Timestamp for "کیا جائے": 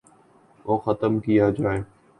1.19-1.81